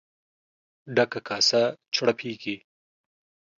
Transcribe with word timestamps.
ډکه 0.95 1.19
کاسه 1.27 1.61
چړپېږي. 1.93 2.55